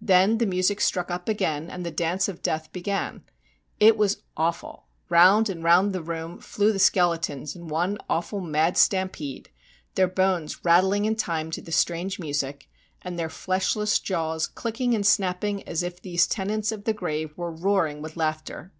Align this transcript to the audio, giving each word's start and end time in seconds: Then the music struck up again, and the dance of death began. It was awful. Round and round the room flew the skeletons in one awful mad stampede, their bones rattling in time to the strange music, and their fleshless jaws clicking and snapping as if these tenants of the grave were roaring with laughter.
Then 0.00 0.38
the 0.38 0.46
music 0.46 0.80
struck 0.80 1.10
up 1.10 1.28
again, 1.28 1.68
and 1.68 1.84
the 1.84 1.90
dance 1.90 2.26
of 2.26 2.40
death 2.40 2.72
began. 2.72 3.22
It 3.78 3.98
was 3.98 4.22
awful. 4.34 4.86
Round 5.10 5.50
and 5.50 5.62
round 5.62 5.92
the 5.92 6.00
room 6.02 6.38
flew 6.38 6.72
the 6.72 6.78
skeletons 6.78 7.54
in 7.54 7.68
one 7.68 7.98
awful 8.08 8.40
mad 8.40 8.78
stampede, 8.78 9.50
their 9.94 10.08
bones 10.08 10.64
rattling 10.64 11.04
in 11.04 11.16
time 11.16 11.50
to 11.50 11.60
the 11.60 11.70
strange 11.70 12.18
music, 12.18 12.70
and 13.02 13.18
their 13.18 13.28
fleshless 13.28 13.98
jaws 13.98 14.46
clicking 14.46 14.94
and 14.94 15.04
snapping 15.06 15.62
as 15.64 15.82
if 15.82 16.00
these 16.00 16.26
tenants 16.26 16.72
of 16.72 16.84
the 16.84 16.94
grave 16.94 17.36
were 17.36 17.52
roaring 17.52 18.00
with 18.00 18.16
laughter. 18.16 18.72